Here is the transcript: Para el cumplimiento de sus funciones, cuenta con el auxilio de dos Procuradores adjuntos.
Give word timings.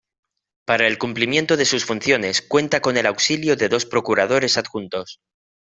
Para 0.65 0.87
el 0.87 0.97
cumplimiento 0.97 1.57
de 1.57 1.65
sus 1.65 1.85
funciones, 1.85 2.41
cuenta 2.41 2.81
con 2.81 2.97
el 2.97 3.05
auxilio 3.05 3.55
de 3.55 3.69
dos 3.69 3.85
Procuradores 3.85 4.57
adjuntos. 4.57 5.19